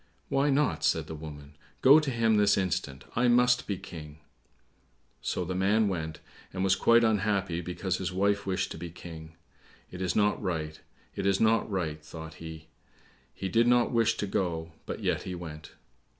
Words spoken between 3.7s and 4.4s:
King!"